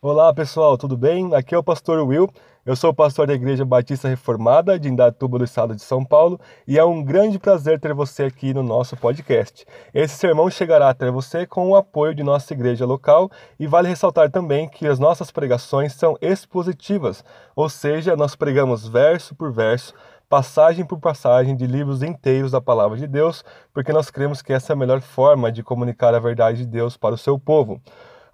[0.00, 1.34] Olá pessoal, tudo bem?
[1.34, 2.30] Aqui é o pastor Will.
[2.64, 6.78] Eu sou pastor da Igreja Batista Reformada de Indatuba do Estado de São Paulo e
[6.78, 9.66] é um grande prazer ter você aqui no nosso podcast.
[9.92, 14.30] Esse sermão chegará até você com o apoio de nossa igreja local e vale ressaltar
[14.30, 17.24] também que as nossas pregações são expositivas,
[17.56, 19.92] ou seja, nós pregamos verso por verso
[20.28, 24.72] passagem por passagem de livros inteiros da palavra de Deus, porque nós cremos que essa
[24.72, 27.80] é a melhor forma de comunicar a verdade de Deus para o seu povo.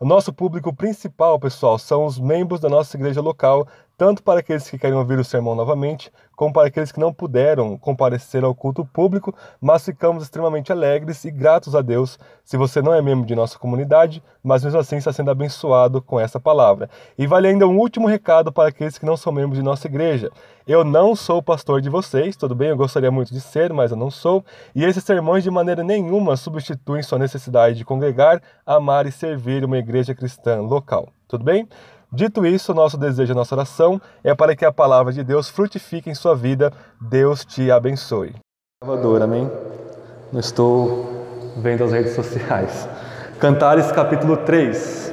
[0.01, 3.67] O nosso público principal, pessoal, são os membros da nossa igreja local,
[3.97, 7.79] tanto para aqueles que querem ouvir o sermão novamente, como para aqueles que não puderam
[7.79, 12.93] comparecer ao culto público, mas ficamos extremamente alegres e gratos a Deus se você não
[12.93, 16.91] é membro de nossa comunidade, mas mesmo assim está sendo abençoado com essa palavra.
[17.17, 20.31] E vale ainda um último recado para aqueles que não são membros de nossa igreja.
[20.67, 22.71] Eu não sou pastor de vocês, tudo bem?
[22.71, 24.45] Eu gostaria muito de ser, mas eu não sou.
[24.75, 29.79] E esses sermões de maneira nenhuma substituem sua necessidade de congregar, amar e servir uma
[29.79, 31.09] igreja cristã local.
[31.29, 31.69] Tudo bem?
[32.15, 36.15] Dito isso, nosso desejo, nossa oração é para que a palavra de Deus frutifique em
[36.15, 36.73] sua vida.
[37.01, 38.37] Deus te abençoe.
[38.81, 39.51] Salvador, amém?
[40.33, 41.27] Não estou
[41.57, 42.89] vendo as redes sociais.
[43.41, 45.13] Cantares capítulo 3.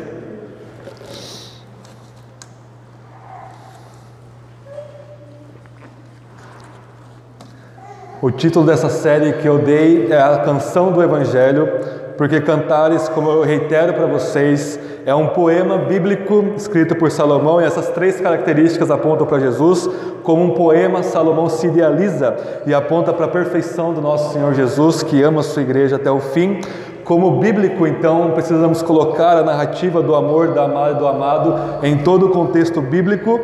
[8.21, 11.67] O título dessa série que eu dei é a Canção do Evangelho,
[12.15, 17.63] porque Cantares, como eu reitero para vocês, é um poema bíblico escrito por Salomão e
[17.63, 19.89] essas três características apontam para Jesus.
[20.21, 22.35] Como um poema, Salomão se idealiza
[22.67, 26.11] e aponta para a perfeição do nosso Senhor Jesus, que ama a sua igreja até
[26.11, 26.61] o fim.
[27.03, 31.97] Como bíblico, então, precisamos colocar a narrativa do amor da amada e do amado em
[31.97, 33.39] todo o contexto bíblico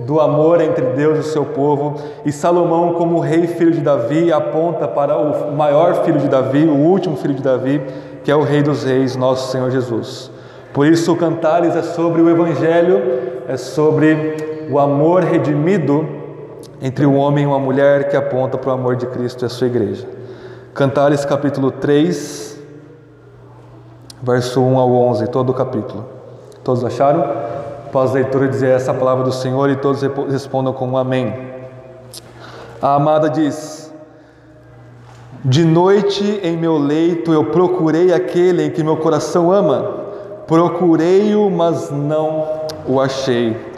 [0.00, 1.94] do amor entre Deus e o seu povo.
[2.24, 6.74] E Salomão, como rei filho de Davi, aponta para o maior filho de Davi, o
[6.74, 7.80] último filho de Davi,
[8.24, 10.34] que é o Rei dos Reis, nosso Senhor Jesus.
[10.76, 13.00] Por isso, o Cantares é sobre o Evangelho,
[13.48, 16.06] é sobre o amor redimido
[16.82, 19.48] entre um homem e uma mulher que aponta para o amor de Cristo e a
[19.48, 20.06] sua igreja.
[20.74, 22.60] Cantares capítulo 3,
[24.22, 26.04] verso 1 ao 11, todo o capítulo.
[26.62, 27.22] Todos acharam?
[27.86, 31.52] Após a leitura dizer essa palavra do Senhor e todos respondam com um amém.
[32.82, 33.90] A amada diz:
[35.42, 40.04] De noite em meu leito eu procurei aquele em que meu coração ama
[40.46, 43.74] Procurei-o, mas não o achei.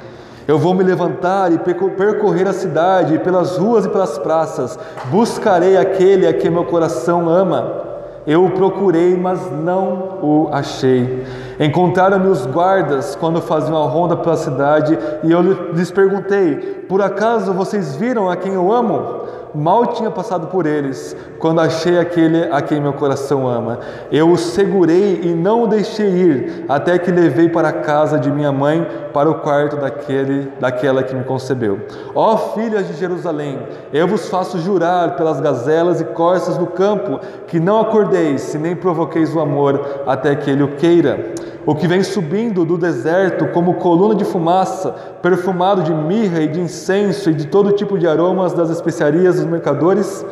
[0.46, 4.78] Eu vou me levantar e percorrer a cidade, pelas ruas e pelas praças.
[5.06, 7.86] Buscarei aquele a quem meu coração ama.
[8.26, 11.24] Eu o procurei, mas não o achei.
[11.58, 16.56] Encontraram-me os guardas quando faziam a ronda pela cidade e eu lhes perguntei:
[16.88, 19.17] Por acaso vocês viram a quem eu amo?
[19.54, 23.78] Mal tinha passado por eles, quando achei aquele a quem meu coração ama.
[24.10, 28.30] Eu o segurei e não o deixei ir, até que levei para a casa de
[28.30, 31.80] minha mãe, para o quarto daquele, daquela que me concebeu.
[32.14, 33.58] Ó filhas de Jerusalém,
[33.92, 38.76] eu vos faço jurar pelas gazelas e corças do campo, que não acordeis, se nem
[38.76, 41.34] provoqueis o amor, até que ele o queira
[41.66, 44.90] o que vem subindo do deserto como coluna de fumaça,
[45.22, 49.44] perfumado de mirra e de incenso e de todo tipo de aromas das especiarias dos
[49.44, 50.24] mercadores?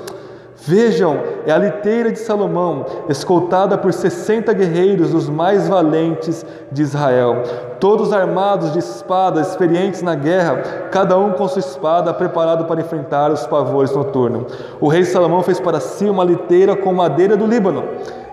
[0.59, 7.43] Vejam, é a liteira de Salomão, escoltada por sessenta guerreiros, os mais valentes de Israel,
[7.78, 10.56] todos armados de espadas, experientes na guerra,
[10.91, 14.53] cada um com sua espada, preparado para enfrentar os pavores noturnos.
[14.81, 17.84] O rei Salomão fez para si uma liteira com madeira do Líbano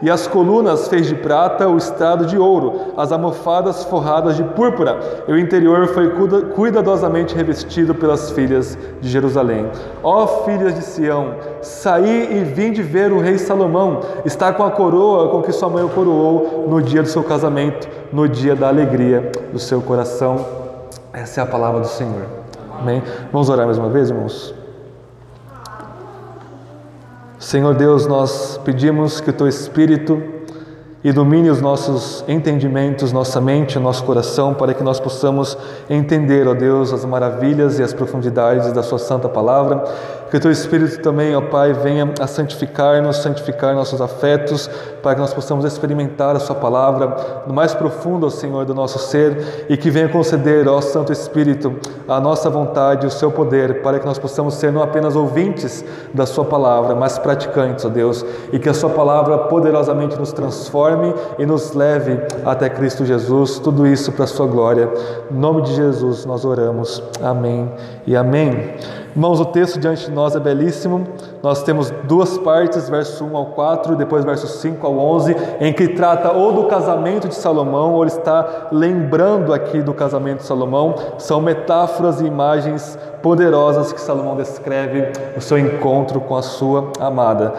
[0.03, 4.99] e as colunas fez de prata o estrado de ouro, as almofadas forradas de púrpura,
[5.29, 6.11] e o interior foi
[6.53, 9.65] cuidadosamente revestido pelas filhas de Jerusalém.
[10.03, 14.71] Ó filhas de Sião, saí e vim de ver o rei Salomão, está com a
[14.71, 18.67] coroa com que sua mãe o coroou no dia do seu casamento, no dia da
[18.67, 20.45] alegria do seu coração.
[21.13, 22.25] Essa é a palavra do Senhor.
[22.77, 23.01] Amém?
[23.31, 24.62] Vamos orar mais uma vez, irmãos?
[27.43, 30.23] Senhor Deus, nós pedimos que o Teu Espírito
[31.03, 35.57] ilumine os nossos entendimentos, nossa mente, nosso coração, para que nós possamos
[35.89, 39.83] entender, ó Deus, as maravilhas e as profundidades da Sua Santa Palavra
[40.33, 44.67] que o teu Espírito também, ó Pai, venha a santificar-nos, santificar nossos afetos,
[45.03, 48.97] para que nós possamos experimentar a Sua palavra no mais profundo, ó Senhor, do nosso
[48.97, 51.75] ser e que venha conceder, ó Santo Espírito,
[52.07, 55.85] a nossa vontade, o Seu poder, para que nós possamos ser não apenas ouvintes
[56.15, 61.13] da Sua palavra, mas praticantes, ó Deus, e que a Sua palavra poderosamente nos transforme
[61.37, 64.89] e nos leve até Cristo Jesus, tudo isso para a Sua glória.
[65.29, 67.03] Em nome de Jesus nós oramos.
[67.21, 67.71] Amém
[68.07, 68.73] e amém.
[69.15, 71.05] Irmãos, o texto diante de nós é belíssimo.
[71.43, 75.89] Nós temos duas partes, verso 1 ao 4, depois verso 5 ao 11, em que
[75.89, 80.95] trata ou do casamento de Salomão, ou ele está lembrando aqui do casamento de Salomão.
[81.19, 87.53] São metáforas e imagens poderosas que Salomão descreve o seu encontro com a sua amada.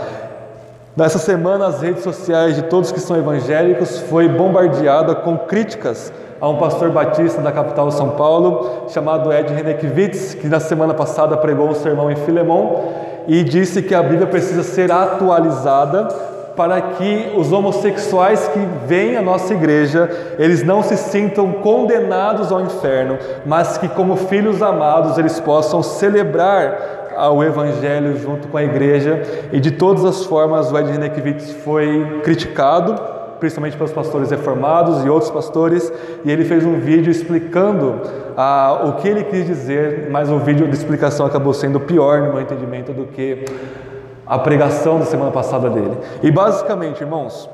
[0.96, 6.48] Nessa semana, as redes sociais de todos que são evangélicos foi bombardeada com críticas a
[6.48, 11.68] um pastor batista da capital São Paulo, chamado Ed Renekiewicz, que na semana passada pregou
[11.68, 12.92] um sermão em Filemon
[13.26, 16.08] e disse que a Bíblia precisa ser atualizada
[16.56, 20.08] para que os homossexuais que vêm à nossa igreja,
[20.38, 27.14] eles não se sintam condenados ao inferno, mas que como filhos amados eles possam celebrar
[27.32, 29.22] o evangelho junto com a igreja.
[29.52, 35.08] E de todas as formas o Ed Renekiewicz foi criticado principalmente pelos pastores reformados e
[35.08, 35.92] outros pastores,
[36.24, 38.00] e ele fez um vídeo explicando
[38.36, 42.32] ah, o que ele quis dizer, mas o vídeo de explicação acabou sendo pior no
[42.32, 43.44] meu entendimento do que
[44.26, 45.96] a pregação da semana passada dele.
[46.22, 47.48] E basicamente, irmãos,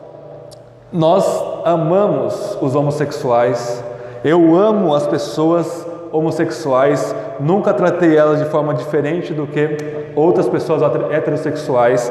[0.92, 1.24] nós
[1.64, 3.82] amamos os homossexuais,
[4.24, 9.76] eu amo as pessoas homossexuais, nunca tratei elas de forma diferente do que
[10.14, 12.10] outras pessoas heterossexuais.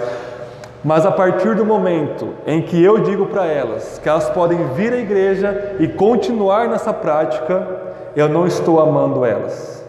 [0.84, 4.94] Mas a partir do momento em que eu digo para elas que elas podem vir
[4.94, 7.68] à igreja e continuar nessa prática,
[8.16, 9.80] eu não estou amando elas.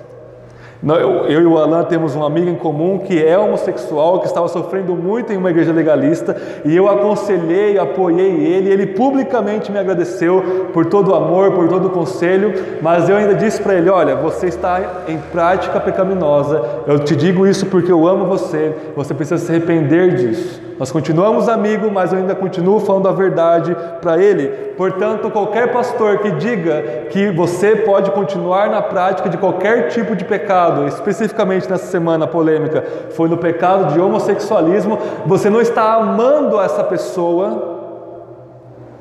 [0.83, 4.95] Eu, e o Alan temos um amigo em comum que é homossexual, que estava sofrendo
[4.95, 6.35] muito em uma igreja legalista,
[6.65, 11.89] e eu aconselhei, apoiei ele, ele publicamente me agradeceu por todo o amor, por todo
[11.89, 16.99] o conselho, mas eu ainda disse para ele: Olha, você está em prática pecaminosa, eu
[16.99, 20.70] te digo isso porque eu amo você, você precisa se arrepender disso.
[20.81, 24.49] Nós continuamos amigos, mas eu ainda continuo falando a verdade para ele.
[24.79, 30.25] Portanto, qualquer pastor que diga que você pode continuar na prática de qualquer tipo de
[30.25, 36.83] pecado, especificamente nessa semana polêmica, foi no pecado de homossexualismo, você não está amando essa
[36.83, 37.76] pessoa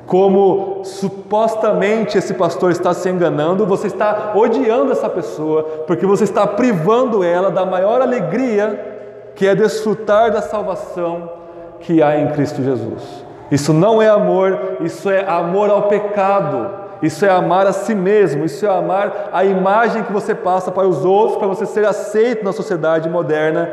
[0.04, 6.46] como supostamente esse pastor está se enganando, você está odiando essa pessoa, porque você está
[6.46, 11.39] privando ela da maior alegria que é desfrutar da salvação
[11.80, 13.24] que há em Cristo Jesus.
[13.50, 16.80] Isso não é amor, isso é amor ao pecado.
[17.02, 20.86] Isso é amar a si mesmo, isso é amar a imagem que você passa para
[20.86, 23.70] os outros, para você ser aceito na sociedade moderna,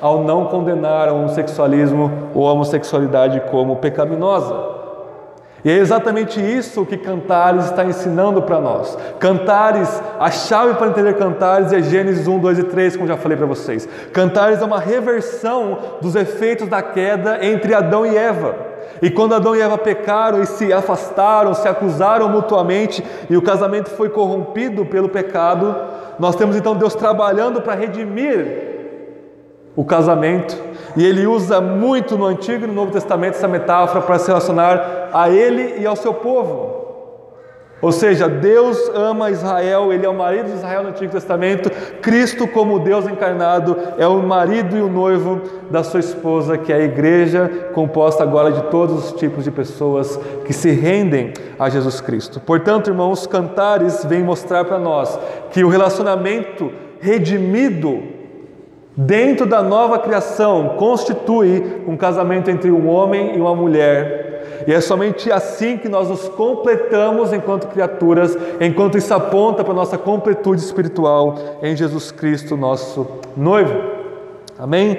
[0.00, 4.77] ao não condenar o homossexualismo ou a homossexualidade como pecaminosa.
[5.64, 8.96] E é exatamente isso que Cantares está ensinando para nós.
[9.18, 13.36] Cantares, a chave para entender Cantares é Gênesis 1, 2 e 3, como já falei
[13.36, 13.88] para vocês.
[14.12, 18.54] Cantares é uma reversão dos efeitos da queda entre Adão e Eva.
[19.02, 23.90] E quando Adão e Eva pecaram e se afastaram, se acusaram mutuamente e o casamento
[23.90, 25.74] foi corrompido pelo pecado,
[26.18, 28.67] nós temos então Deus trabalhando para redimir
[29.78, 30.60] o casamento.
[30.96, 35.08] E ele usa muito no Antigo e no Novo Testamento essa metáfora para se relacionar
[35.12, 36.88] a ele e ao seu povo.
[37.80, 41.70] Ou seja, Deus ama Israel, Ele é o marido de Israel no Antigo Testamento,
[42.02, 46.76] Cristo, como Deus encarnado, é o marido e o noivo da sua esposa, que é
[46.76, 52.00] a igreja, composta agora de todos os tipos de pessoas que se rendem a Jesus
[52.00, 52.40] Cristo.
[52.40, 55.16] Portanto, irmãos, Cantares vem mostrar para nós
[55.52, 58.17] que o relacionamento redimido
[58.98, 64.64] dentro da nova criação, constitui um casamento entre um homem e uma mulher.
[64.66, 69.76] E é somente assim que nós nos completamos enquanto criaturas, enquanto isso aponta para a
[69.76, 73.06] nossa completude espiritual em Jesus Cristo, nosso
[73.36, 73.72] noivo.
[74.58, 74.98] Amém?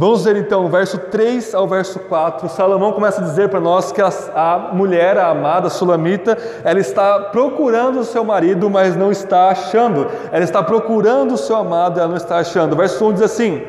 [0.00, 2.48] Vamos ver então, verso 3 ao verso 4.
[2.48, 7.18] Salomão começa a dizer para nós que a, a, mulher, a amada sulamita, ela está
[7.32, 10.06] procurando o seu marido, mas não está achando.
[10.30, 12.76] Ela está procurando o seu amado, ela não está achando.
[12.76, 13.62] Verso 1 diz assim: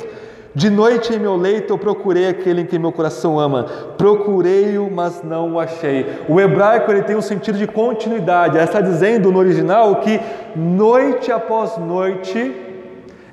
[0.54, 3.66] De noite em meu leito eu procurei aquele em que meu coração ama.
[3.98, 6.06] Procurei-o, mas não o achei.
[6.30, 8.56] O hebraico ele tem um sentido de continuidade.
[8.56, 10.22] Ela está dizendo no original que
[10.56, 12.68] noite após noite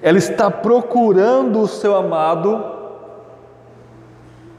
[0.01, 2.76] ela está procurando o seu amado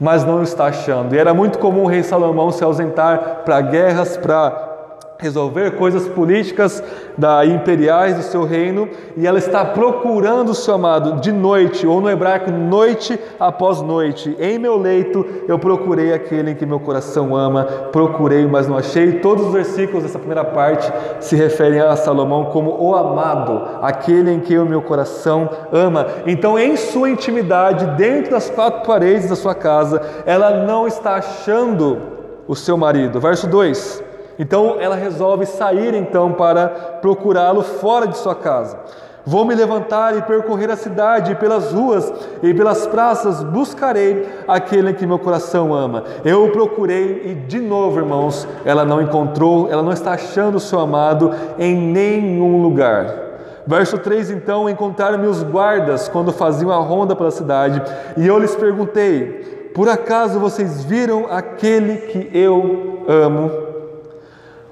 [0.00, 1.14] mas não está achando.
[1.14, 4.67] E era muito comum o rei Salomão se ausentar para guerras, para
[5.18, 6.82] resolver coisas políticas
[7.16, 12.00] da imperiais do seu reino, e ela está procurando o seu amado de noite, ou
[12.00, 14.36] no hebraico, noite após noite.
[14.38, 19.18] Em meu leito eu procurei aquele em que meu coração ama, procurei, mas não achei.
[19.18, 24.38] Todos os versículos dessa primeira parte se referem a Salomão como o amado, aquele em
[24.38, 26.06] que o meu coração ama.
[26.26, 31.98] Então, em sua intimidade, dentro das quatro paredes da sua casa, ela não está achando
[32.46, 33.20] o seu marido.
[33.20, 34.07] Verso 2.
[34.38, 36.68] Então ela resolve sair então para
[37.00, 38.78] procurá-lo fora de sua casa.
[39.26, 42.10] Vou me levantar e percorrer a cidade, pelas ruas
[42.42, 46.04] e pelas praças buscarei aquele que meu coração ama.
[46.24, 50.60] Eu o procurei e, de novo, irmãos, ela não encontrou, ela não está achando o
[50.60, 53.28] seu amado em nenhum lugar.
[53.66, 57.82] Verso 3: Então encontraram-me os guardas quando faziam a ronda pela cidade,
[58.16, 63.67] e eu lhes perguntei: Por acaso vocês viram aquele que eu amo?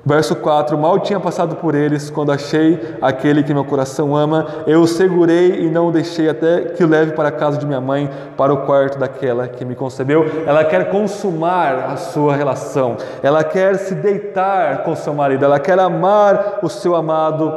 [0.07, 4.47] Verso 4: Mal tinha passado por eles quando achei aquele que meu coração ama.
[4.65, 7.67] Eu o segurei e não o deixei até que o leve para a casa de
[7.67, 10.25] minha mãe, para o quarto daquela que me concebeu.
[10.47, 15.77] Ela quer consumar a sua relação, ela quer se deitar com seu marido, ela quer
[15.81, 17.53] amar o seu amado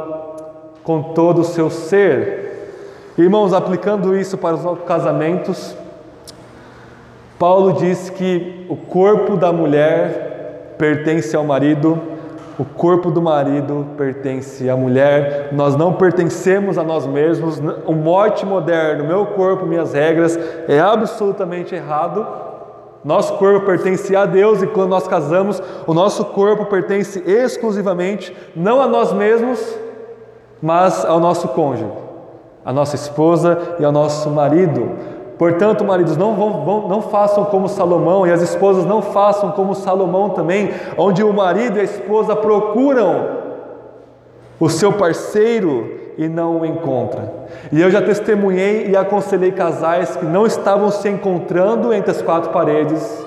[0.82, 3.12] com todo o seu ser.
[3.16, 5.76] Irmãos, aplicando isso para os casamentos,
[7.38, 12.18] Paulo diz que o corpo da mulher pertence ao marido
[12.60, 17.58] o corpo do marido pertence à mulher, nós não pertencemos a nós mesmos.
[17.86, 20.38] O mote moderno, meu corpo, minhas regras,
[20.68, 22.26] é absolutamente errado.
[23.02, 28.82] Nosso corpo pertence a Deus e quando nós casamos, o nosso corpo pertence exclusivamente não
[28.82, 29.78] a nós mesmos,
[30.60, 31.90] mas ao nosso cônjuge,
[32.62, 34.90] à nossa esposa e ao nosso marido.
[35.40, 40.28] Portanto, maridos, não, vão, não façam como Salomão e as esposas não façam como Salomão
[40.28, 43.38] também, onde o marido e a esposa procuram
[44.60, 47.30] o seu parceiro e não o encontram.
[47.72, 52.50] E eu já testemunhei e aconselhei casais que não estavam se encontrando entre as quatro
[52.50, 53.26] paredes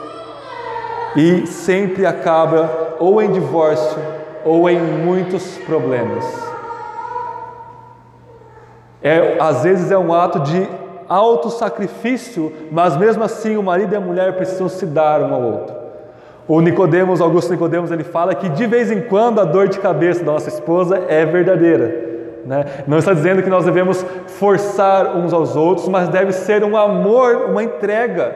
[1.15, 3.97] e sempre acaba ou em divórcio
[4.45, 6.23] ou em muitos problemas.
[9.01, 10.82] É, às vezes é um ato de
[11.13, 15.75] auto-sacrifício, mas mesmo assim o marido e a mulher precisam se dar um ao outro.
[16.47, 20.23] O Nicodemos, Augusto Nicodemos, ele fala que de vez em quando a dor de cabeça
[20.23, 22.13] da nossa esposa é verdadeira.
[22.45, 22.65] Né?
[22.87, 27.45] Não está dizendo que nós devemos forçar uns aos outros, mas deve ser um amor,
[27.49, 28.35] uma entrega.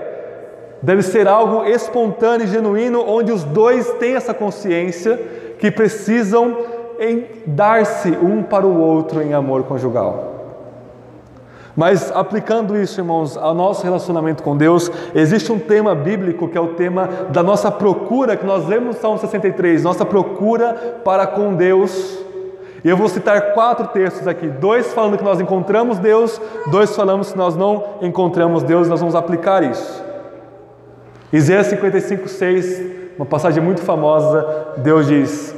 [0.82, 5.20] Deve ser algo espontâneo e genuíno, onde os dois têm essa consciência
[5.60, 6.56] que precisam
[7.46, 10.37] dar-se um para o outro em amor conjugal.
[11.78, 16.60] Mas aplicando isso, irmãos, ao nosso relacionamento com Deus, existe um tema bíblico que é
[16.60, 20.74] o tema da nossa procura, que nós lemos no Salmo 63, nossa procura
[21.06, 22.18] para com Deus.
[22.84, 26.42] E eu vou citar quatro textos aqui: dois falando que nós encontramos Deus,
[26.72, 30.04] dois falando que nós não encontramos Deus, nós vamos aplicar isso.
[31.32, 32.82] Isaías 55, 6,
[33.18, 35.56] uma passagem muito famosa, Deus diz: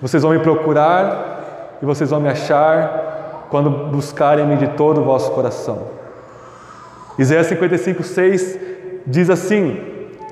[0.00, 3.11] Vocês vão me procurar e vocês vão me achar
[3.52, 5.82] quando buscarem-me de todo o vosso coração.
[7.18, 8.58] Isaías 55, 6
[9.06, 9.78] diz assim: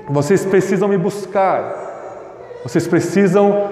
[0.09, 1.61] Vocês precisam me buscar,
[2.63, 3.69] vocês precisam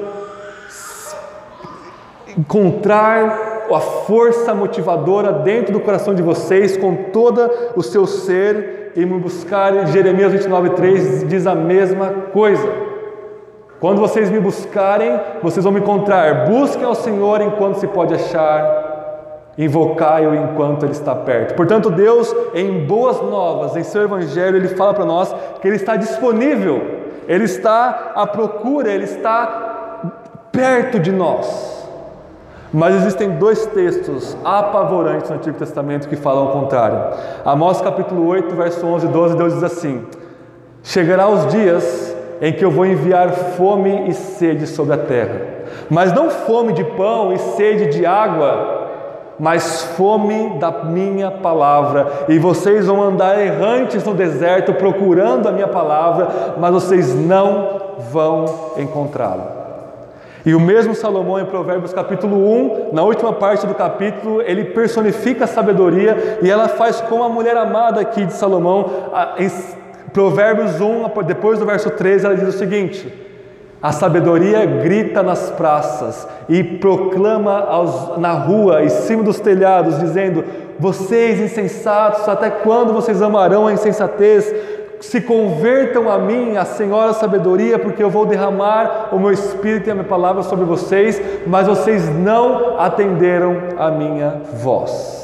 [2.38, 9.04] encontrar a força motivadora dentro do coração de vocês, com todo o seu ser, e
[9.04, 9.88] me buscar.
[9.88, 12.70] Jeremias 29, 3 diz a mesma coisa.
[13.80, 16.46] Quando vocês me buscarem, vocês vão me encontrar.
[16.46, 18.89] Busquem ao Senhor enquanto se pode achar
[19.60, 21.54] invocai-o enquanto ele está perto.
[21.54, 25.98] Portanto, Deus, em boas novas, em seu evangelho, ele fala para nós que ele está
[25.98, 26.82] disponível,
[27.28, 31.78] ele está à procura, ele está perto de nós.
[32.72, 37.18] Mas existem dois textos apavorantes no Antigo Testamento que falam o contrário.
[37.44, 40.06] Amós capítulo 8, verso 11 e 12, Deus diz assim:
[40.82, 45.42] Chegará os dias em que eu vou enviar fome e sede sobre a terra,
[45.90, 48.79] mas não fome de pão e sede de água,
[49.40, 55.68] mas fome da minha palavra, e vocês vão andar errantes no deserto procurando a minha
[55.68, 57.80] palavra, mas vocês não
[58.12, 58.46] vão
[58.78, 59.60] encontrá-la.
[60.46, 65.44] E o mesmo Salomão em Provérbios capítulo 1, na última parte do capítulo, ele personifica
[65.44, 68.90] a sabedoria e ela faz como a mulher amada aqui de Salomão,
[69.38, 69.52] em
[70.12, 73.29] Provérbios 1, depois do verso 13, ela diz o seguinte:
[73.82, 80.44] a sabedoria grita nas praças e proclama aos, na rua, em cima dos telhados, dizendo:
[80.78, 84.54] Vocês insensatos, até quando vocês amarão a insensatez?
[85.00, 89.92] Se convertam a mim, a Senhora Sabedoria, porque eu vou derramar o meu espírito e
[89.92, 95.19] a minha palavra sobre vocês, mas vocês não atenderam a minha voz.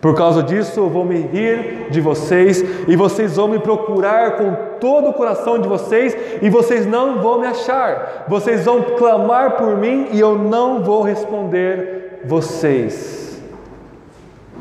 [0.00, 4.56] Por causa disso, eu vou me rir de vocês e vocês vão me procurar com
[4.80, 8.24] todo o coração de vocês e vocês não vão me achar.
[8.26, 13.42] Vocês vão clamar por mim e eu não vou responder vocês.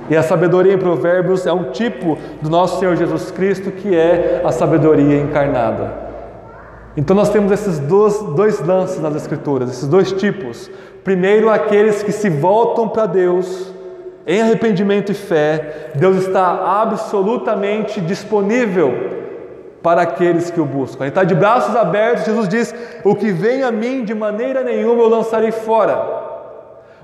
[0.10, 4.42] E a sabedoria em Provérbios é um tipo do nosso Senhor Jesus Cristo que é
[4.44, 6.10] a sabedoria encarnada.
[6.98, 10.70] Então nós temos esses dois, dois lances nas Escrituras, esses dois tipos.
[11.02, 13.79] Primeiro, aqueles que se voltam para Deus
[14.30, 18.94] em arrependimento e fé, Deus está absolutamente disponível
[19.82, 21.04] para aqueles que o buscam.
[21.04, 25.02] Ele está de braços abertos, Jesus diz: O que vem a mim, de maneira nenhuma
[25.02, 26.28] eu lançarei fora.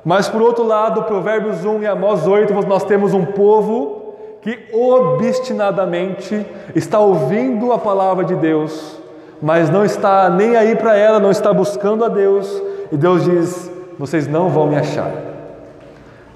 [0.03, 4.13] Mas por outro lado, Provérbios 1 e Amós 8, nós temos um povo
[4.44, 9.01] que obstinadamente está ouvindo a palavra de Deus,
[9.41, 13.72] mas não está nem aí para ela, não está buscando a Deus, e Deus diz:
[13.98, 15.34] Vocês não vão me achar.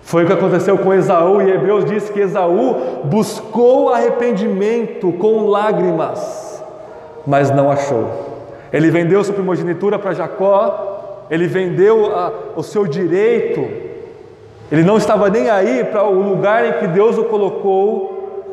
[0.10, 6.64] Foi o que aconteceu com Esaú, e Hebreus diz que Esaú buscou arrependimento com lágrimas,
[7.28, 8.10] mas não achou.
[8.74, 13.64] Ele vendeu sua primogenitura para Jacó, ele vendeu a, o seu direito,
[14.72, 18.50] ele não estava nem aí para o lugar em que Deus o colocou,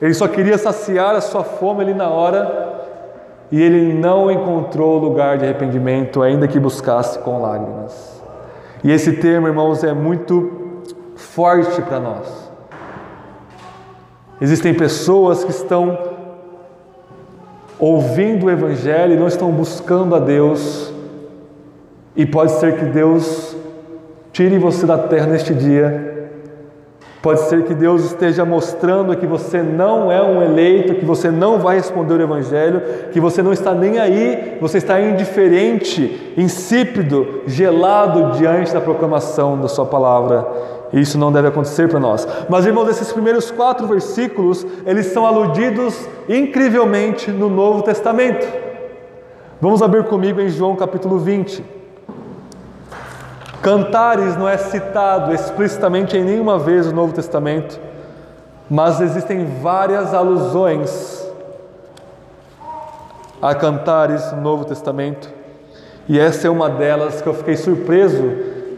[0.00, 2.76] ele só queria saciar a sua fome ali na hora,
[3.50, 8.22] e ele não encontrou lugar de arrependimento, ainda que buscasse com lágrimas.
[8.84, 10.61] E esse termo, irmãos, é muito
[11.22, 12.50] forte para nós.
[14.40, 15.98] Existem pessoas que estão
[17.78, 20.92] ouvindo o Evangelho e não estão buscando a Deus,
[22.14, 23.56] e pode ser que Deus
[24.32, 26.12] tire você da terra neste dia
[27.22, 31.60] Pode ser que Deus esteja mostrando que você não é um eleito, que você não
[31.60, 38.36] vai responder o Evangelho, que você não está nem aí, você está indiferente, insípido, gelado
[38.36, 40.44] diante da proclamação da Sua palavra.
[40.92, 42.26] Isso não deve acontecer para nós.
[42.48, 48.46] Mas, irmãos, esses primeiros quatro versículos, eles são aludidos incrivelmente no Novo Testamento.
[49.60, 51.64] Vamos abrir comigo em João capítulo 20.
[53.62, 57.78] Cantares não é citado explicitamente em nenhuma vez no Novo Testamento,
[58.68, 61.22] mas existem várias alusões
[63.40, 65.28] a cantares no Novo Testamento,
[66.08, 68.22] e essa é uma delas que eu fiquei surpreso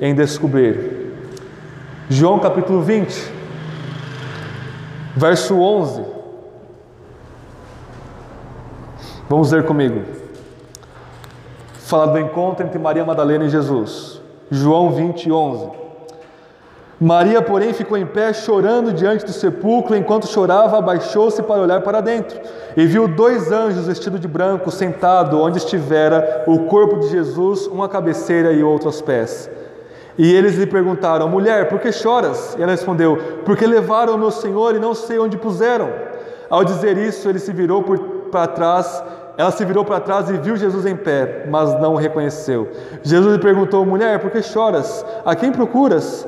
[0.03, 0.94] em descobrir.
[2.09, 3.33] João capítulo 20,
[5.17, 6.05] verso 11.
[9.27, 10.03] Vamos ler comigo.
[11.73, 14.21] Fala do encontro entre Maria Madalena e Jesus.
[14.51, 15.71] João 20, 11.
[17.01, 22.03] Maria, porém, ficou em pé chorando diante do sepulcro, enquanto chorava, abaixou-se para olhar para
[22.03, 22.39] dentro
[22.77, 27.89] e viu dois anjos vestidos de branco sentado onde estivera o corpo de Jesus, uma
[27.89, 29.51] cabeceira e outro aos pés.
[30.17, 32.57] E eles lhe perguntaram: Mulher, por que choras?
[32.59, 35.91] E ela respondeu: Porque levaram o meu Senhor e não sei onde puseram.
[36.49, 37.83] Ao dizer isso, ele se virou
[38.31, 39.03] para trás
[39.37, 42.69] ela se virou para trás e viu Jesus em pé, mas não o reconheceu.
[43.03, 45.05] Jesus lhe perguntou: Mulher, por que choras?
[45.25, 46.27] A quem procuras?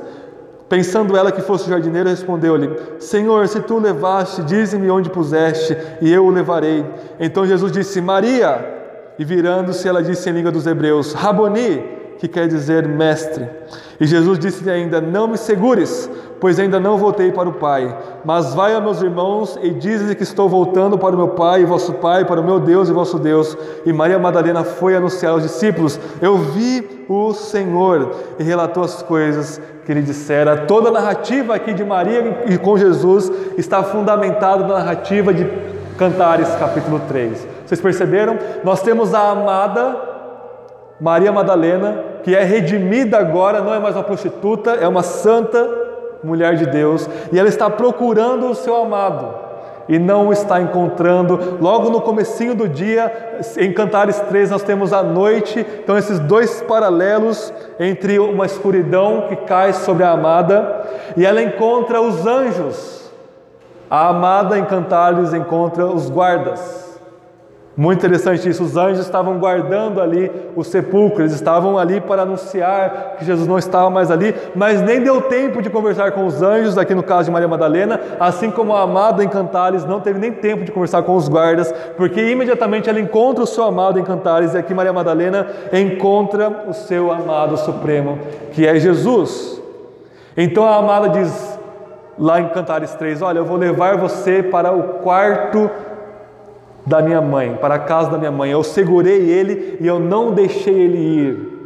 [0.67, 2.69] Pensando ela que fosse o jardineiro, respondeu-lhe:
[2.99, 6.85] Senhor, se tu o levaste, dize-me onde puseste, e eu o levarei.
[7.19, 8.75] Então Jesus disse: Maria.
[9.19, 11.83] E virando-se, ela disse em língua dos hebreus: Raboni,
[12.19, 13.47] que quer dizer mestre.
[13.99, 17.97] E Jesus disse-lhe ainda: Não me segures, pois ainda não voltei para o Pai.
[18.23, 21.65] Mas vai a meus irmãos e diz-lhe que estou voltando para o meu Pai e
[21.65, 23.57] vosso Pai, para o meu Deus e vosso Deus.
[23.85, 29.61] E Maria Madalena foi anunciar aos discípulos: Eu vi o Senhor, e relatou as coisas
[29.85, 30.65] que ele dissera.
[30.65, 35.47] Toda a narrativa aqui de Maria e com Jesus está fundamentada na narrativa de
[35.97, 37.47] Cantares, capítulo 3.
[37.65, 38.37] Vocês perceberam?
[38.63, 39.95] Nós temos a amada
[40.99, 45.67] Maria Madalena, que é redimida agora, não é mais uma prostituta, é uma santa
[46.23, 49.47] mulher de Deus, e ela está procurando o seu amado
[49.89, 51.57] e não o está encontrando.
[51.61, 56.61] Logo no comecinho do dia, em Cantares 3, nós temos a noite, então esses dois
[56.61, 60.83] paralelos entre uma escuridão que cai sobre a amada
[61.15, 63.11] e ela encontra os anjos.
[63.89, 66.86] A amada em Cantares encontra os guardas.
[67.77, 73.17] Muito interessante isso, os anjos estavam guardando ali o sepulcro, eles estavam ali para anunciar
[73.19, 76.75] que Jesus não estava mais ali, mas nem deu tempo de conversar com os anjos,
[76.75, 80.31] aqui no caso de Maria Madalena, assim como a amada em Cantares não teve nem
[80.31, 84.55] tempo de conversar com os guardas, porque imediatamente ela encontra o seu amado em Cantares,
[84.55, 88.17] e aqui Maria Madalena encontra o seu amado supremo,
[88.53, 89.61] que é Jesus.
[90.35, 91.59] Então a amada diz
[92.17, 95.69] lá em Cantares 3: Olha, eu vou levar você para o quarto
[96.87, 98.49] da minha mãe, para a casa da minha mãe.
[98.49, 101.57] Eu segurei ele e eu não deixei ele ir.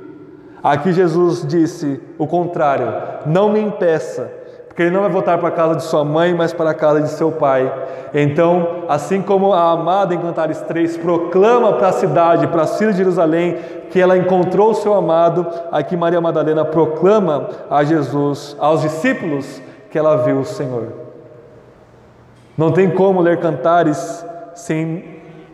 [0.64, 2.88] Aqui Jesus disse o contrário:
[3.26, 4.32] não me impeça,
[4.68, 7.02] porque ele não vai voltar para a casa de sua mãe, mas para a casa
[7.02, 7.72] de seu pai.
[8.16, 12.92] Então, assim como a amada em Cantares 3 proclama para a cidade, para a filha
[12.92, 13.58] de Jerusalém,
[13.92, 20.00] que ela encontrou o seu amado, aqui Maria Madalena proclama a Jesus, aos discípulos, que
[20.00, 20.94] ela viu o Senhor.
[22.58, 25.11] Não tem como ler Cantares sem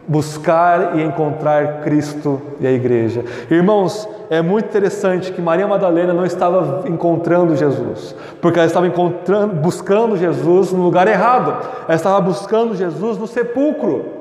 [0.07, 3.25] buscar e encontrar Cristo e a igreja.
[3.51, 9.55] Irmãos, é muito interessante que Maria Madalena não estava encontrando Jesus, porque ela estava encontrando,
[9.55, 11.57] buscando Jesus no lugar errado.
[11.85, 14.17] Ela estava buscando Jesus no sepulcro.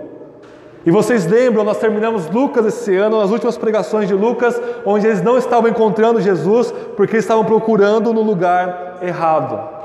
[0.84, 5.20] E vocês lembram, nós terminamos Lucas esse ano, as últimas pregações de Lucas, onde eles
[5.20, 9.75] não estavam encontrando Jesus porque estavam procurando no lugar errado.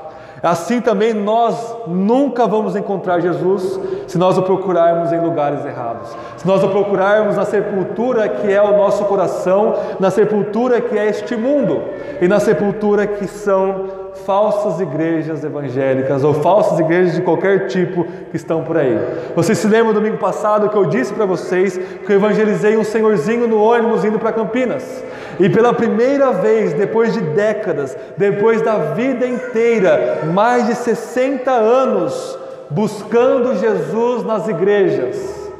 [0.44, 6.10] Assim também nós nunca vamos encontrar Jesus se nós o procurarmos em lugares errados.
[6.38, 11.08] Se nós o procurarmos na sepultura que é o nosso coração, na sepultura que é
[11.08, 11.82] este mundo
[12.20, 18.36] e na sepultura que são falsas igrejas evangélicas ou falsas igrejas de qualquer tipo que
[18.36, 18.98] estão por aí.
[19.36, 23.48] Vocês se lembram domingo passado que eu disse para vocês que eu evangelizei um senhorzinho
[23.48, 25.04] no ônibus indo para Campinas.
[25.40, 32.38] E pela primeira vez, depois de décadas, depois da vida inteira, mais de 60 anos
[32.70, 35.52] buscando Jesus nas igrejas,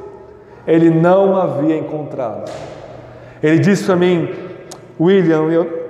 [0.66, 2.50] ele não havia encontrado.
[3.42, 4.30] Ele disse para mim,
[5.00, 5.88] William, eu,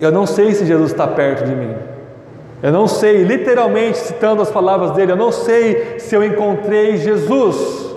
[0.00, 1.74] eu não sei se Jesus está perto de mim.
[2.62, 7.94] Eu não sei, literalmente citando as palavras dele, eu não sei se eu encontrei Jesus.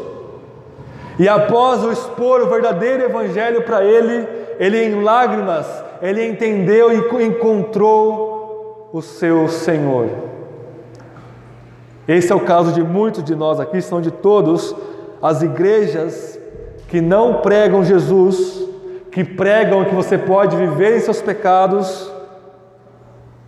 [1.17, 4.27] E após eu expor o verdadeiro evangelho para ele,
[4.59, 5.67] ele em lágrimas,
[6.01, 10.07] ele entendeu e encontrou o seu Senhor.
[12.07, 14.75] Esse é o caso de muitos de nós aqui, são de todos
[15.21, 16.39] as igrejas
[16.87, 18.65] que não pregam Jesus,
[19.11, 22.11] que pregam que você pode viver em seus pecados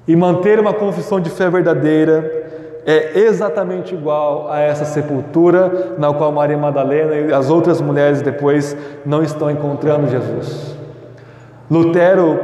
[0.07, 2.39] e manter uma confissão de fé verdadeira,
[2.85, 8.75] é exatamente igual a essa sepultura na qual Maria Madalena e as outras mulheres depois
[9.05, 10.78] não estão encontrando Jesus.
[11.69, 12.39] Lutero,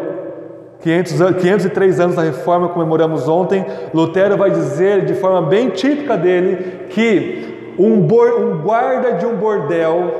[0.81, 6.85] 500, 503 anos da reforma, comemoramos ontem, Lutero vai dizer de forma bem típica dele
[6.89, 10.13] que um, um guarda de um bordel,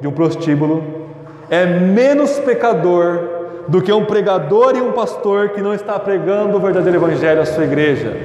[0.00, 0.82] de um prostíbulo,
[1.48, 6.60] é menos pecador do que um pregador e um pastor que não está pregando o
[6.60, 8.16] verdadeiro evangelho à sua igreja.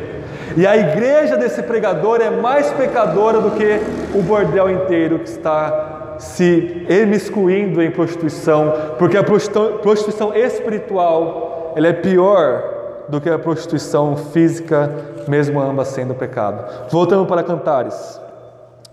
[0.58, 3.80] E a igreja desse pregador é mais pecadora do que
[4.14, 11.94] o bordel inteiro que está se emiscuindo em prostituição, porque a prostituição espiritual ela é
[11.94, 12.76] pior
[13.10, 14.90] do que a prostituição física,
[15.28, 16.90] mesmo ambas sendo pecado.
[16.90, 18.20] Voltando para Cantares,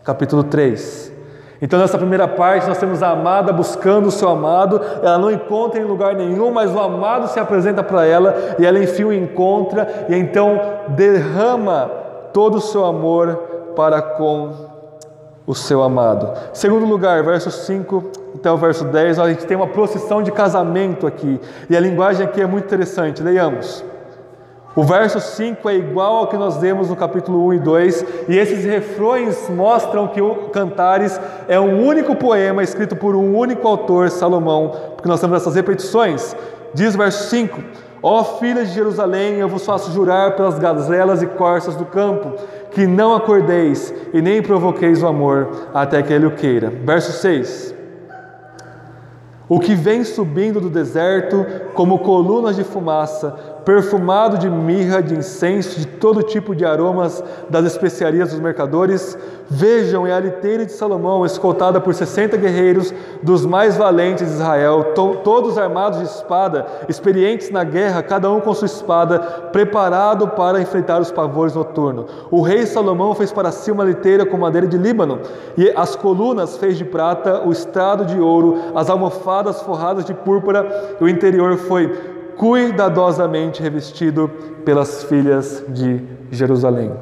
[0.05, 1.13] capítulo 3.
[1.63, 5.81] Então, nessa primeira parte, nós temos a amada buscando o seu amado, ela não encontra
[5.81, 10.07] em lugar nenhum, mas o amado se apresenta para ela e ela enfim o encontra
[10.09, 11.89] e então derrama
[12.33, 13.37] todo o seu amor
[13.77, 14.72] para com
[15.47, 16.31] o seu amado.
[16.53, 21.07] Segundo lugar, verso 5 até o verso 10, a gente tem uma procissão de casamento
[21.07, 23.23] aqui e a linguagem aqui é muito interessante.
[23.23, 23.85] Leiamos.
[24.75, 28.39] O verso 5 é igual ao que nós vemos no capítulo 1 e 2, e
[28.39, 34.09] esses refrões mostram que o Cantares é um único poema escrito por um único autor,
[34.09, 36.35] Salomão, porque nós temos essas repetições.
[36.73, 37.63] Diz o verso 5:
[38.03, 42.33] Ó filhas de Jerusalém, eu vos faço jurar pelas gazelas e corças do campo,
[42.73, 46.69] que não acordeis e nem provoqueis o amor, até que ele o queira.
[46.69, 47.73] Verso 6:
[49.49, 55.79] O que vem subindo do deserto como colunas de fumaça, perfumado de mirra, de incenso,
[55.79, 59.17] de todo tipo de aromas das especiarias dos mercadores.
[59.49, 64.93] Vejam, é a liteira de Salomão, escoltada por 60 guerreiros dos mais valentes de Israel,
[64.95, 69.19] to todos armados de espada, experientes na guerra, cada um com sua espada,
[69.53, 72.07] preparado para enfrentar os pavores noturnos.
[72.31, 75.21] O rei Salomão fez para si uma liteira com madeira de Líbano,
[75.57, 80.97] e as colunas fez de prata, o estrado de ouro, as almofadas forradas de púrpura,
[81.01, 84.29] e o interior foi cuidadosamente revestido
[84.65, 86.93] pelas filhas de Jerusalém.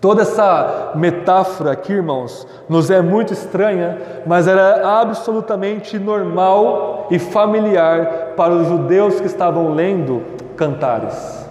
[0.00, 8.32] Toda essa metáfora aqui, irmãos, nos é muito estranha, mas era absolutamente normal e familiar
[8.34, 10.22] para os judeus que estavam lendo
[10.56, 11.46] cantares.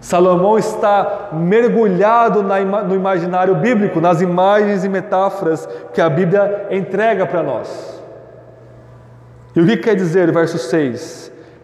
[0.00, 7.42] Salomão está mergulhado no imaginário bíblico, nas imagens e metáforas que a Bíblia entrega para
[7.42, 8.00] nós.
[9.54, 11.19] E o que quer dizer verso 6?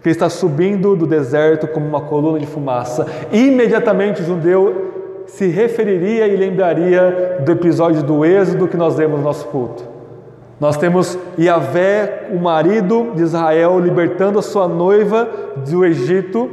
[0.06, 3.04] Que está subindo do deserto como uma coluna de fumaça.
[3.32, 9.24] Imediatamente o judeu se referiria e lembraria do episódio do Êxodo que nós vemos no
[9.24, 9.82] nosso culto.
[10.60, 15.28] Nós temos Yahvé, o marido de Israel, libertando a sua noiva
[15.68, 16.50] do Egito.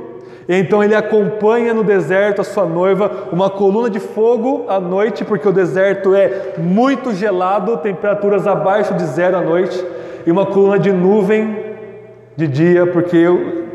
[0.50, 5.24] E então ele acompanha no deserto a sua noiva, uma coluna de fogo à noite,
[5.24, 9.80] porque o deserto é muito gelado, temperaturas abaixo de zero à noite,
[10.26, 11.72] e uma coluna de nuvem
[12.36, 13.26] de dia, porque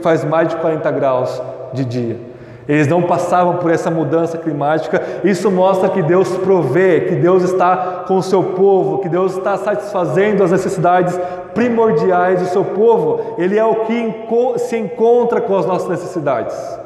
[0.03, 1.43] faz mais de 40 graus
[1.73, 2.29] de dia.
[2.69, 5.01] Eles não passavam por essa mudança climática.
[5.25, 9.57] Isso mostra que Deus provê, que Deus está com o seu povo, que Deus está
[9.57, 11.19] satisfazendo as necessidades
[11.55, 13.35] primordiais do seu povo.
[13.39, 14.15] Ele é o que
[14.59, 16.79] se encontra com as nossas necessidades.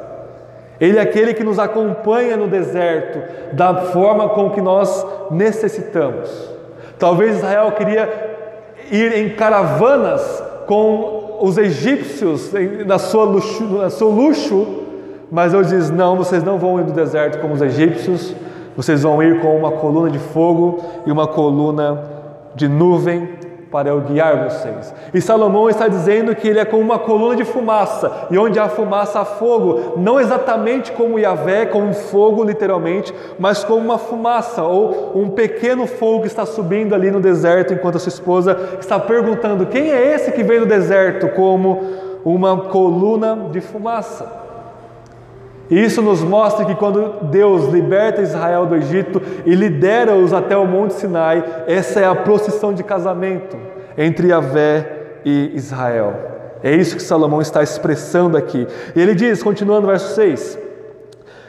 [0.79, 6.49] Ele é aquele que nos acompanha no deserto da forma com que nós necessitamos.
[6.97, 8.09] Talvez Israel queria
[8.89, 12.51] ir em caravanas com os egípcios
[12.85, 14.83] na sua luxo, na seu luxo
[15.33, 18.35] mas Deus diz: não, vocês não vão ir no deserto como os egípcios,
[18.77, 22.03] vocês vão ir com uma coluna de fogo e uma coluna
[22.55, 23.27] de nuvem
[23.73, 24.93] para eu guiar vocês.
[25.11, 28.69] E Salomão está dizendo que ele é como uma coluna de fumaça, e onde há
[28.69, 35.13] fumaça há fogo, não exatamente como Yahvé, como fogo literalmente, mas como uma fumaça, ou
[35.15, 39.65] um pequeno fogo que está subindo ali no deserto, enquanto a sua esposa está perguntando:
[39.65, 41.81] quem é esse que veio do deserto como
[42.23, 44.42] uma coluna de fumaça?
[45.73, 50.67] E isso nos mostra que quando Deus liberta Israel do Egito e lidera-os até o
[50.67, 53.57] Monte Sinai, essa é a procissão de casamento
[53.97, 56.13] entre Yahvé e Israel.
[56.61, 58.67] É isso que Salomão está expressando aqui.
[58.95, 60.59] E ele diz, continuando verso 6: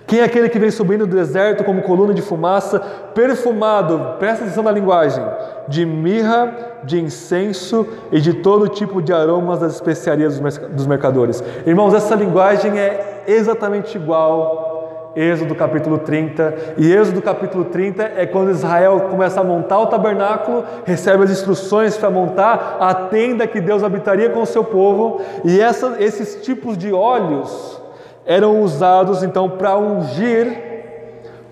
[0.07, 2.81] Quem é aquele que vem subindo do deserto como coluna de fumaça,
[3.15, 5.23] perfumado, presta atenção na linguagem,
[5.69, 11.45] de mirra, de incenso e de todo tipo de aromas das especiarias dos mercadores.
[11.67, 14.75] Irmãos, essa linguagem é exatamente igual
[15.17, 16.75] Êxodo capítulo 30.
[16.77, 21.97] E Êxodo capítulo 30 é quando Israel começa a montar o tabernáculo, recebe as instruções
[21.97, 25.21] para montar a tenda que Deus habitaria com o seu povo.
[25.45, 27.81] E essa, esses tipos de óleos
[28.27, 30.75] eram usados então para ungir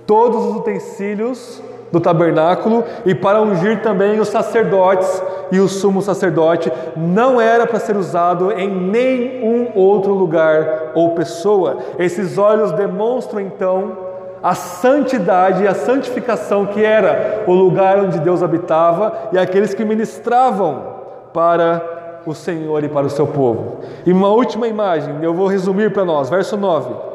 [0.06, 6.72] todos os utensílios do tabernáculo e para ungir também os sacerdotes e o sumo sacerdote
[6.96, 11.76] não era para ser usado em nenhum outro lugar ou pessoa.
[11.98, 13.98] Esses olhos demonstram então
[14.42, 19.84] a santidade e a santificação que era o lugar onde Deus habitava e aqueles que
[19.84, 20.82] ministravam
[21.32, 23.80] para o Senhor e para o seu povo.
[24.06, 27.11] E uma última imagem, eu vou resumir para nós, verso 9.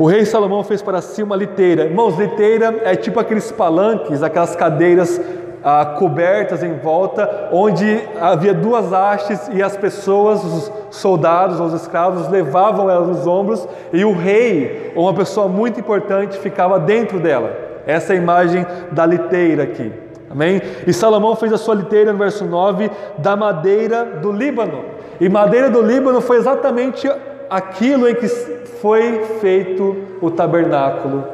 [0.00, 1.84] O rei Salomão fez para si uma liteira.
[1.84, 5.20] Irmãos, liteira é tipo aqueles palanques, aquelas cadeiras
[5.62, 12.30] ah, cobertas em volta, onde havia duas hastes e as pessoas, os soldados, os escravos,
[12.30, 17.54] levavam elas nos ombros e o rei, ou uma pessoa muito importante, ficava dentro dela.
[17.86, 19.92] Essa é a imagem da liteira aqui.
[20.30, 20.62] Amém?
[20.86, 24.82] E Salomão fez a sua liteira no verso 9 da madeira do Líbano.
[25.20, 27.06] E madeira do Líbano foi exatamente
[27.50, 31.26] aquilo em que foi feito o tabernáculo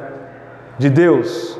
[0.77, 1.59] de Deus.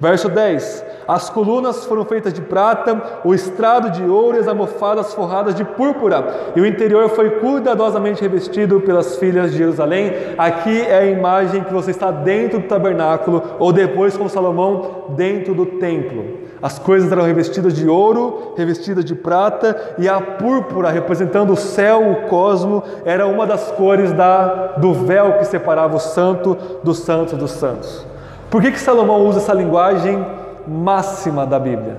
[0.00, 5.12] Verso 10: As colunas foram feitas de prata, o estrado de ouro e as almofadas
[5.12, 10.12] forradas de púrpura, e o interior foi cuidadosamente revestido pelas filhas de Jerusalém.
[10.36, 15.52] Aqui é a imagem que você está dentro do tabernáculo, ou depois com Salomão, dentro
[15.54, 16.47] do templo.
[16.60, 22.10] As coisas eram revestidas de ouro, revestidas de prata, e a púrpura, representando o céu,
[22.10, 27.36] o cosmo, era uma das cores da, do véu que separava o santo do santo
[27.36, 28.04] dos santos.
[28.50, 30.26] Por que, que Salomão usa essa linguagem
[30.66, 31.98] máxima da Bíblia?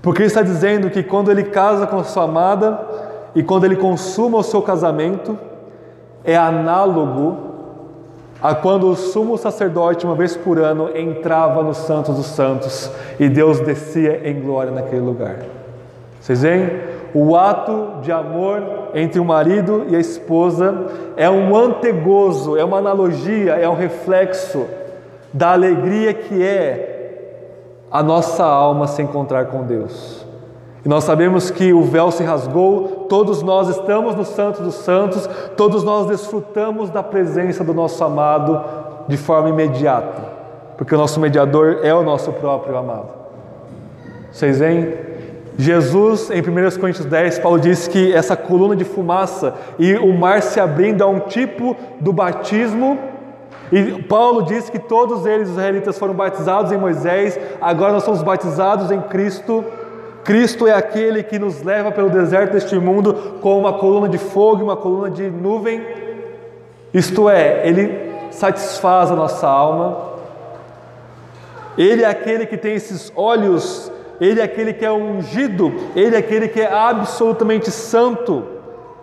[0.00, 2.80] Porque ele está dizendo que quando ele casa com a sua amada
[3.34, 5.38] e quando ele consuma o seu casamento,
[6.24, 7.49] é análogo
[8.42, 13.28] a quando o sumo sacerdote, uma vez por ano, entrava no Santos dos Santos e
[13.28, 15.40] Deus descia em glória naquele lugar.
[16.20, 16.70] Vocês veem?
[17.12, 18.62] O ato de amor
[18.94, 24.66] entre o marido e a esposa é um antegozo, é uma analogia, é um reflexo
[25.32, 26.90] da alegria que é
[27.90, 30.19] a nossa alma se encontrar com Deus.
[30.84, 35.28] E nós sabemos que o véu se rasgou, todos nós estamos no Santo dos Santos,
[35.56, 38.64] todos nós desfrutamos da presença do nosso amado
[39.06, 40.22] de forma imediata,
[40.78, 43.08] porque o nosso mediador é o nosso próprio amado.
[44.32, 45.10] Vocês veem?
[45.58, 50.40] Jesus, em 1 Coríntios 10, Paulo diz que essa coluna de fumaça e o mar
[50.40, 52.98] se abrindo é um tipo do batismo.
[53.70, 58.22] E Paulo diz que todos eles, os israelitas, foram batizados em Moisés, agora nós somos
[58.22, 59.62] batizados em Cristo
[60.24, 64.60] Cristo é aquele que nos leva pelo deserto deste mundo com uma coluna de fogo
[64.60, 65.84] e uma coluna de nuvem.
[66.92, 70.10] Isto é, ele satisfaz a nossa alma.
[71.78, 76.18] Ele é aquele que tem esses olhos, ele é aquele que é ungido, ele é
[76.18, 78.44] aquele que é absolutamente santo,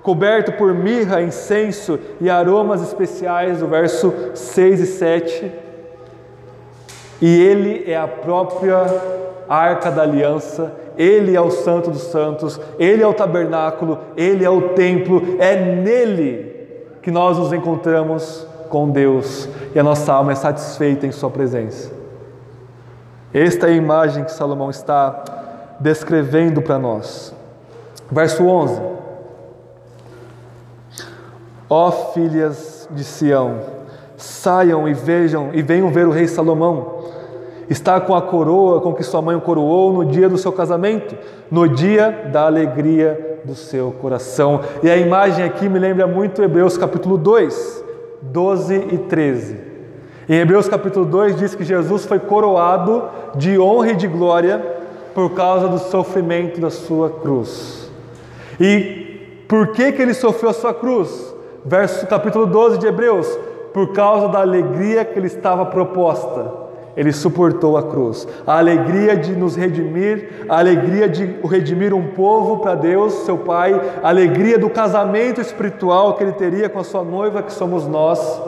[0.03, 5.51] coberto por mirra, incenso e aromas especiais, do verso 6 e 7.
[7.19, 8.85] E ele é a própria
[9.47, 14.49] arca da aliança, ele é o Santo dos Santos, Ele é o tabernáculo, Ele é
[14.49, 16.57] o templo, é nele
[17.03, 21.91] que nós nos encontramos com Deus e a nossa alma é satisfeita em Sua presença.
[23.31, 25.23] Esta é a imagem que Salomão está
[25.79, 27.33] descrevendo para nós.
[28.11, 28.81] Verso 11:
[31.69, 33.59] Ó filhas de Sião,
[34.15, 36.96] saiam e vejam e venham ver o rei Salomão.
[37.69, 41.15] Está com a coroa com que sua mãe o coroou no dia do seu casamento,
[41.51, 44.61] no dia da alegria do seu coração.
[44.81, 47.83] E a imagem aqui me lembra muito Hebreus capítulo 2,
[48.21, 49.57] 12 e 13.
[50.29, 53.03] Em Hebreus capítulo 2 diz que Jesus foi coroado
[53.35, 54.63] de honra e de glória
[55.13, 57.91] por causa do sofrimento da sua cruz.
[58.59, 61.35] E por que que ele sofreu a sua cruz?
[61.65, 63.27] Verso capítulo 12 de Hebreus,
[63.73, 66.66] por causa da alegria que lhe estava proposta
[66.97, 68.27] ele suportou a cruz.
[68.45, 73.79] A alegria de nos redimir, a alegria de redimir um povo para Deus, seu Pai,
[74.01, 78.41] a alegria do casamento espiritual que ele teria com a sua noiva, que somos nós.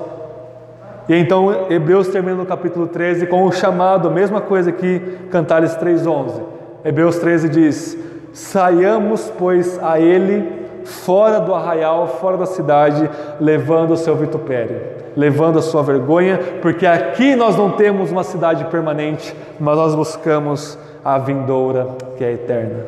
[1.08, 5.76] E então Hebreus termina no capítulo 13 com o chamado, a mesma coisa que Cantares
[5.76, 6.42] 3:11.
[6.84, 7.98] Hebreus 13 diz:
[8.34, 13.08] "Saiamos, pois, a ele fora do arraial, fora da cidade,
[13.40, 18.66] levando o seu vitupério." Levando a sua vergonha, porque aqui nós não temos uma cidade
[18.66, 22.86] permanente, mas nós buscamos a vindoura que é eterna.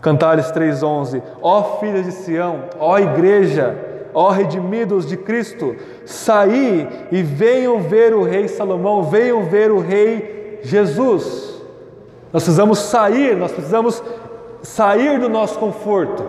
[0.00, 3.76] Cantares 3:11 Ó filhas de Sião, ó igreja,
[4.14, 10.60] ó redimidos de Cristo, saí e venham ver o rei Salomão, venham ver o rei
[10.62, 11.62] Jesus.
[12.32, 14.02] Nós precisamos sair, nós precisamos
[14.62, 16.24] sair do nosso conforto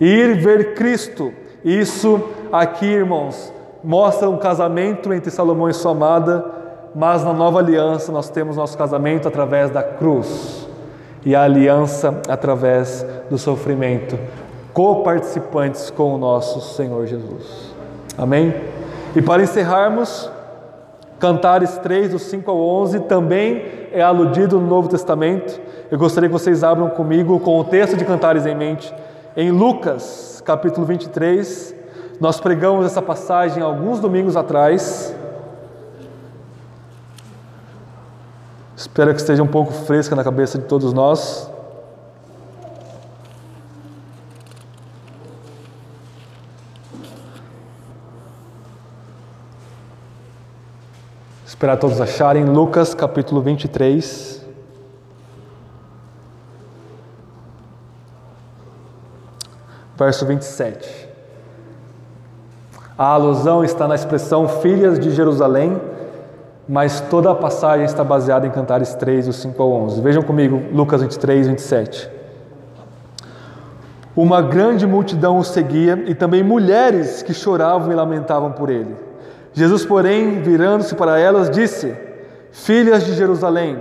[0.00, 1.32] e ir ver Cristo.
[1.64, 2.22] Isso
[2.60, 6.44] aqui, irmãos, mostra um casamento entre Salomão e sua amada,
[6.94, 10.68] mas na nova aliança nós temos nosso casamento através da cruz
[11.24, 14.16] e a aliança através do sofrimento,
[14.72, 17.74] coparticipantes com o nosso Senhor Jesus.
[18.16, 18.54] Amém?
[19.16, 20.30] E para encerrarmos,
[21.18, 25.60] Cantares 3, do 5 ao 11, também é aludido no Novo Testamento.
[25.90, 28.94] Eu gostaria que vocês abram comigo com o texto de Cantares em mente,
[29.36, 31.73] em Lucas, capítulo 23,
[32.20, 35.14] nós pregamos essa passagem alguns domingos atrás.
[38.76, 41.50] Espero que esteja um pouco fresca na cabeça de todos nós.
[51.46, 54.44] Esperar todos acharem Lucas capítulo 23.
[59.96, 61.03] Verso 27.
[62.96, 65.80] A alusão está na expressão filhas de Jerusalém,
[66.68, 70.00] mas toda a passagem está baseada em Cantares 3, do 5 ao 11.
[70.00, 72.08] Vejam comigo Lucas 23, 27.
[74.14, 78.94] Uma grande multidão o seguia e também mulheres que choravam e lamentavam por ele.
[79.52, 81.96] Jesus, porém, virando-se para elas, disse:
[82.52, 83.76] Filhas de Jerusalém,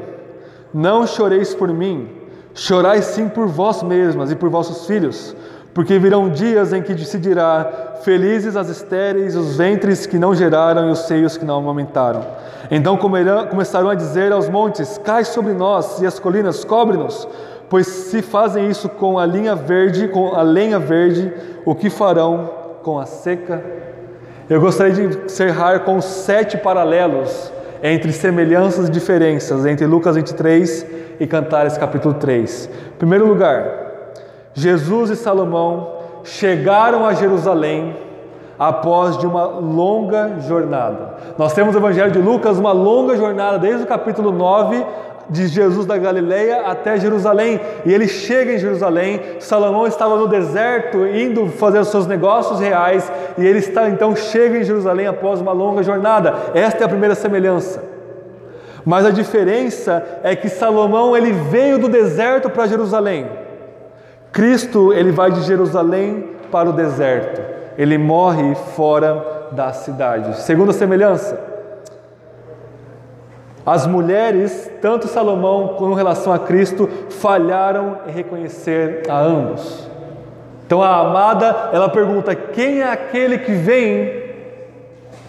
[0.73, 2.09] não choreis por mim,
[2.55, 5.35] chorai sim por vós mesmas e por vossos filhos
[5.73, 10.89] porque virão dias em que se dirá: Felizes as estéreis, os ventres que não geraram
[10.89, 12.25] e os seios que não amamentaram.
[12.69, 17.27] Então comerão, começarão a dizer aos montes: Cai sobre nós, e as colinas, cobre-nos.
[17.69, 21.33] Pois se fazem isso com a linha verde, com a lenha verde,
[21.65, 22.49] o que farão
[22.83, 23.63] com a seca?
[24.49, 30.85] Eu gostaria de encerrar com sete paralelos entre semelhanças e diferenças entre Lucas 23
[31.19, 32.69] e Cantares capítulo 3.
[32.93, 33.82] Em primeiro lugar,
[34.53, 37.95] Jesus e Salomão chegaram a Jerusalém
[38.57, 41.15] após de uma longa jornada.
[41.37, 44.85] Nós temos no Evangelho de Lucas uma longa jornada desde o capítulo 9
[45.29, 47.59] de Jesus da Galileia até Jerusalém.
[47.85, 49.19] E ele chega em Jerusalém.
[49.39, 54.57] Salomão estava no deserto indo fazer os seus negócios reais e ele está então chega
[54.59, 56.33] em Jerusalém após uma longa jornada.
[56.53, 57.83] Esta é a primeira semelhança.
[58.85, 63.42] Mas a diferença é que Salomão ele veio do deserto para Jerusalém.
[64.33, 67.39] Cristo, ele vai de Jerusalém para o deserto.
[67.77, 70.41] Ele morre fora da cidade.
[70.41, 71.39] Segunda semelhança,
[73.63, 79.87] as mulheres, tanto Salomão com relação a Cristo, falharam em reconhecer a ambos.
[80.65, 84.23] Então a amada, ela pergunta: quem é aquele que vem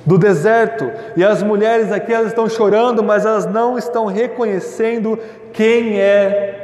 [0.07, 0.91] do deserto?
[1.15, 5.19] E as mulheres aqui elas estão chorando, mas elas não estão reconhecendo
[5.53, 6.64] quem é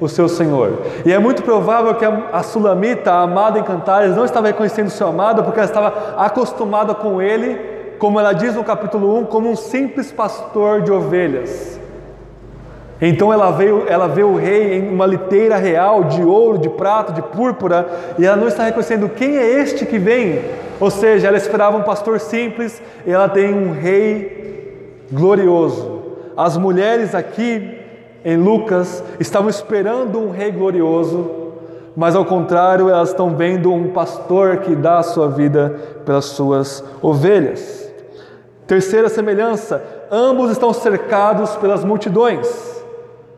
[0.00, 0.78] o seu Senhor.
[1.04, 4.90] E é muito provável que a, Sulamita, a amada em Cantares, não estava reconhecendo o
[4.90, 7.56] seu amado porque ela estava acostumada com ele,
[7.98, 11.78] como ela diz no capítulo 1, como um simples pastor de ovelhas.
[13.02, 17.12] Então ela veio, ela vê o rei em uma liteira real de ouro, de prata,
[17.12, 17.88] de púrpura,
[18.18, 20.42] e ela não está reconhecendo quem é este que vem.
[20.78, 26.00] Ou seja, ela esperava um pastor simples, e ela tem um rei glorioso.
[26.36, 27.79] As mulheres aqui
[28.24, 31.30] em Lucas estavam esperando um rei glorioso,
[31.96, 36.84] mas ao contrário, elas estão vendo um pastor que dá a sua vida pelas suas
[37.02, 37.90] ovelhas.
[38.66, 42.70] Terceira semelhança: ambos estão cercados pelas multidões.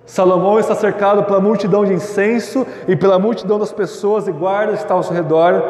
[0.05, 4.83] Salomão está cercado pela multidão de incenso e pela multidão das pessoas e guardas que
[4.83, 5.62] estão ao seu redor,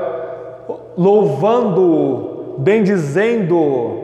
[0.96, 4.00] louvando, bendizendo.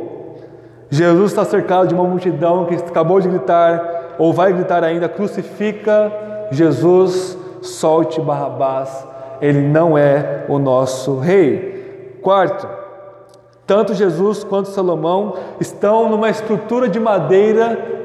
[0.90, 6.12] Jesus está cercado de uma multidão que acabou de gritar, ou vai gritar ainda: crucifica
[6.50, 9.06] Jesus, solte Barrabás,
[9.40, 12.18] ele não é o nosso rei.
[12.22, 12.68] Quarto,
[13.66, 17.96] tanto Jesus quanto Salomão estão numa estrutura de madeira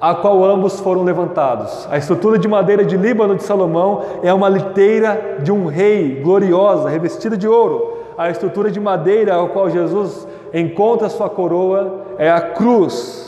[0.00, 1.88] a qual ambos foram levantados.
[1.90, 6.90] A estrutura de madeira de Líbano de Salomão é uma liteira de um rei gloriosa,
[6.90, 7.94] revestida de ouro.
[8.18, 13.23] A estrutura de madeira a qual Jesus encontra sua coroa é a cruz.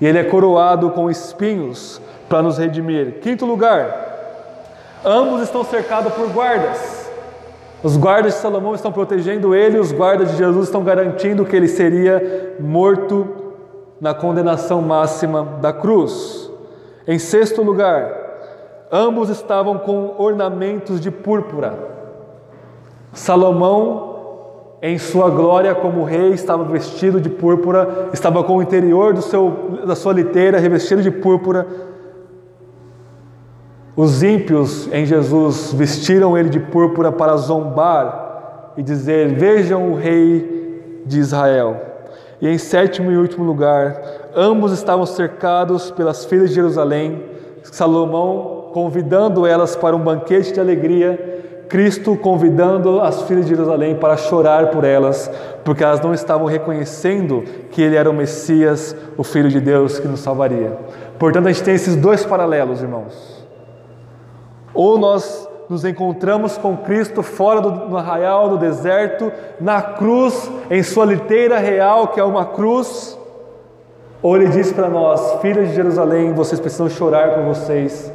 [0.00, 3.20] E ele é coroado com espinhos para nos redimir.
[3.20, 7.10] Quinto lugar, ambos estão cercados por guardas.
[7.82, 11.68] Os guardas de Salomão estão protegendo ele, os guardas de Jesus estão garantindo que ele
[11.68, 13.28] seria morto
[14.00, 16.50] na condenação máxima da cruz.
[17.06, 18.10] Em sexto lugar,
[18.90, 21.74] ambos estavam com ornamentos de púrpura.
[23.12, 24.13] Salomão,
[24.86, 29.80] em sua glória como rei, estava vestido de púrpura, estava com o interior do seu,
[29.86, 31.66] da sua liteira revestido de púrpura.
[33.96, 41.02] Os ímpios em Jesus vestiram ele de púrpura para zombar e dizer: Vejam o rei
[41.06, 41.80] de Israel.
[42.38, 44.02] E em sétimo e último lugar,
[44.36, 47.24] ambos estavam cercados pelas filhas de Jerusalém,
[47.62, 51.33] Salomão convidando elas para um banquete de alegria,
[51.68, 55.30] Cristo convidando as filhas de Jerusalém para chorar por elas,
[55.64, 60.06] porque elas não estavam reconhecendo que ele era o Messias, o Filho de Deus que
[60.06, 60.76] nos salvaria.
[61.18, 63.46] Portanto, a gente tem esses dois paralelos, irmãos.
[64.72, 70.82] Ou nós nos encontramos com Cristo fora do no arraial, do deserto, na cruz, em
[70.82, 73.18] sua liteira real, que é uma cruz.
[74.22, 78.12] Ou ele diz para nós, filhos de Jerusalém, vocês precisam chorar por vocês,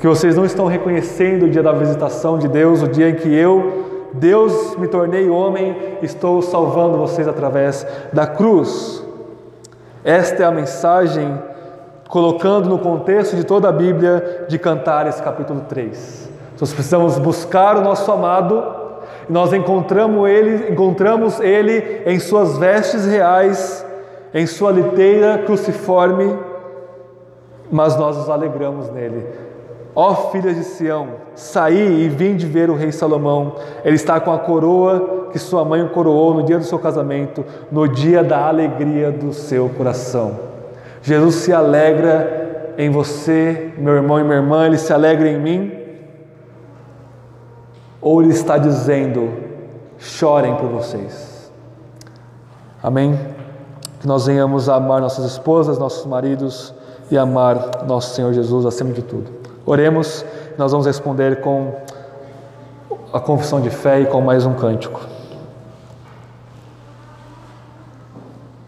[0.00, 3.28] porque vocês não estão reconhecendo o dia da visitação de Deus, o dia em que
[3.28, 9.06] eu, Deus, me tornei homem, estou salvando vocês através da cruz.
[10.02, 11.38] Esta é a mensagem,
[12.08, 16.30] colocando no contexto de toda a Bíblia de Cantares, capítulo 3.
[16.58, 18.64] Nós precisamos buscar o nosso amado,
[19.28, 23.84] e nós encontramos ele, encontramos ele em suas vestes reais,
[24.32, 26.38] em sua liteira cruciforme,
[27.70, 29.49] mas nós nos alegramos nele.
[29.94, 33.56] Ó filhas de Sião, saí e vim de ver o rei Salomão.
[33.84, 37.44] Ele está com a coroa que sua mãe o coroou no dia do seu casamento,
[37.70, 40.38] no dia da alegria do seu coração.
[41.02, 45.80] Jesus se alegra em você, meu irmão e minha irmã, ele se alegra em mim
[48.00, 49.30] ou Ele está dizendo:
[49.98, 51.52] chorem por vocês.
[52.82, 53.18] Amém?
[54.00, 56.74] Que nós venhamos a amar nossas esposas, nossos maridos
[57.10, 59.39] e amar nosso Senhor Jesus acima de tudo.
[59.66, 60.24] Oremos,
[60.56, 61.74] nós vamos responder com
[63.12, 65.09] a confissão de fé e com mais um cântico.